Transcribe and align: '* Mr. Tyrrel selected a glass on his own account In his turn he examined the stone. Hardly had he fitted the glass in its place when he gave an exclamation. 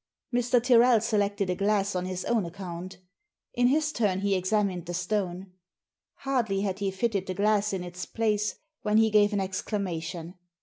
'* 0.19 0.33
Mr. 0.33 0.59
Tyrrel 0.63 0.99
selected 0.99 1.47
a 1.51 1.55
glass 1.55 1.93
on 1.93 2.05
his 2.05 2.25
own 2.25 2.43
account 2.43 2.97
In 3.53 3.67
his 3.67 3.91
turn 3.91 4.21
he 4.21 4.33
examined 4.33 4.87
the 4.87 4.95
stone. 4.95 5.51
Hardly 6.21 6.61
had 6.61 6.79
he 6.79 6.89
fitted 6.89 7.27
the 7.27 7.35
glass 7.35 7.71
in 7.71 7.83
its 7.83 8.07
place 8.07 8.55
when 8.81 8.97
he 8.97 9.11
gave 9.11 9.31
an 9.31 9.39
exclamation. 9.39 10.33